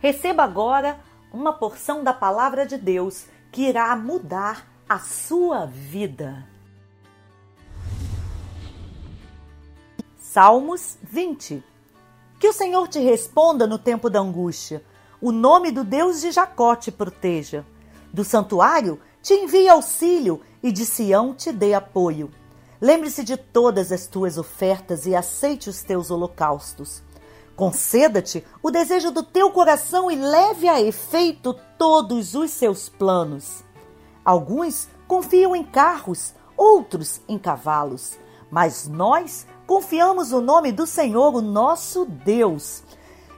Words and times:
Receba 0.00 0.42
agora 0.42 0.98
uma 1.30 1.52
porção 1.52 2.02
da 2.02 2.14
palavra 2.14 2.64
de 2.64 2.78
Deus 2.78 3.26
que 3.52 3.68
irá 3.68 3.94
mudar 3.94 4.66
a 4.88 4.98
sua 4.98 5.66
vida. 5.66 6.48
Salmos 10.18 10.96
20 11.02 11.62
Que 12.38 12.48
o 12.48 12.52
Senhor 12.52 12.88
te 12.88 12.98
responda 12.98 13.66
no 13.66 13.78
tempo 13.78 14.08
da 14.08 14.20
angústia, 14.20 14.82
o 15.20 15.30
nome 15.30 15.70
do 15.70 15.84
Deus 15.84 16.22
de 16.22 16.30
Jacó 16.30 16.74
te 16.74 16.90
proteja. 16.90 17.62
Do 18.10 18.24
santuário 18.24 18.98
te 19.20 19.34
envie 19.34 19.68
auxílio 19.68 20.40
e 20.62 20.72
de 20.72 20.86
Sião 20.86 21.34
te 21.34 21.52
dê 21.52 21.74
apoio. 21.74 22.30
Lembre-se 22.80 23.22
de 23.22 23.36
todas 23.36 23.92
as 23.92 24.06
tuas 24.06 24.38
ofertas 24.38 25.04
e 25.04 25.14
aceite 25.14 25.68
os 25.68 25.82
teus 25.82 26.10
holocaustos. 26.10 27.02
Conceda-te 27.60 28.42
o 28.62 28.70
desejo 28.70 29.10
do 29.10 29.22
teu 29.22 29.50
coração 29.50 30.10
e 30.10 30.16
leve 30.16 30.66
a 30.66 30.80
efeito 30.80 31.54
todos 31.76 32.34
os 32.34 32.52
seus 32.52 32.88
planos. 32.88 33.62
Alguns 34.24 34.88
confiam 35.06 35.54
em 35.54 35.62
carros, 35.62 36.32
outros 36.56 37.20
em 37.28 37.36
cavalos, 37.36 38.16
mas 38.50 38.88
nós 38.88 39.46
confiamos 39.66 40.30
no 40.30 40.40
nome 40.40 40.72
do 40.72 40.86
Senhor, 40.86 41.34
o 41.34 41.42
nosso 41.42 42.06
Deus. 42.06 42.82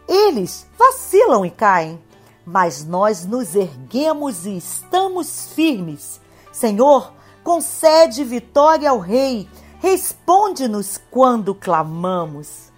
Eles 0.07 0.69
vacilam 0.79 1.45
e 1.45 1.51
caem, 1.51 2.01
mas 2.47 2.85
nós 2.85 3.27
nos 3.27 3.57
erguemos 3.57 4.47
e 4.47 4.57
estamos 4.57 5.49
firmes. 5.53 6.21
Senhor, 6.53 7.13
concede 7.43 8.23
vitória 8.23 8.89
ao 8.89 9.01
Rei, 9.01 9.51
responde-nos 9.81 10.97
quando 11.11 11.57
clamamos. 11.57 12.71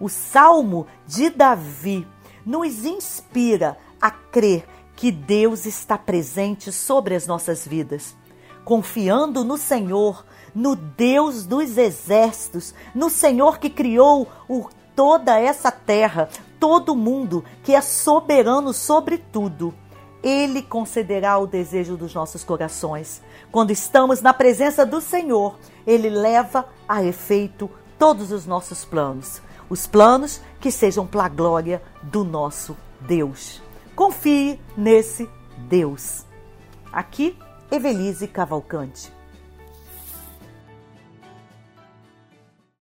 O 0.00 0.08
Salmo 0.08 0.86
de 1.06 1.28
Davi 1.28 2.06
nos 2.46 2.84
inspira 2.84 3.76
a 4.00 4.10
crer 4.10 4.64
que 4.94 5.10
Deus 5.10 5.66
está 5.66 5.98
presente 5.98 6.70
sobre 6.70 7.14
as 7.14 7.26
nossas 7.26 7.66
vidas. 7.66 8.16
Confiando 8.64 9.44
no 9.44 9.56
Senhor, 9.56 10.24
no 10.54 10.76
Deus 10.76 11.44
dos 11.44 11.76
exércitos, 11.76 12.74
no 12.94 13.10
Senhor 13.10 13.58
que 13.58 13.70
criou 13.70 14.28
o, 14.48 14.68
toda 14.94 15.38
essa 15.38 15.70
terra, 15.70 16.28
todo 16.60 16.94
mundo, 16.94 17.44
que 17.64 17.74
é 17.74 17.80
soberano 17.80 18.72
sobre 18.72 19.18
tudo. 19.18 19.74
Ele 20.22 20.62
concederá 20.62 21.38
o 21.38 21.46
desejo 21.46 21.96
dos 21.96 22.14
nossos 22.14 22.44
corações. 22.44 23.22
Quando 23.50 23.72
estamos 23.72 24.20
na 24.20 24.32
presença 24.32 24.86
do 24.86 25.00
Senhor, 25.00 25.58
Ele 25.86 26.08
leva 26.08 26.66
a 26.88 27.02
efeito 27.02 27.70
todos 27.98 28.30
os 28.30 28.46
nossos 28.46 28.84
planos 28.84 29.40
os 29.68 29.86
planos 29.86 30.40
que 30.60 30.70
sejam 30.70 31.06
para 31.06 31.24
a 31.24 31.28
glória 31.28 31.82
do 32.02 32.24
nosso 32.24 32.76
Deus. 33.00 33.62
Confie 33.94 34.60
nesse 34.76 35.28
Deus. 35.68 36.24
Aqui, 36.92 37.36
Evelise 37.70 38.26
Cavalcante. 38.26 39.17